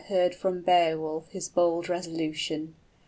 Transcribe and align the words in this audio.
}Heard 0.09 0.33
from 0.33 0.61
Beowulf 0.63 1.29
his 1.29 1.47
bold 1.47 1.87
resolution. 1.87 2.73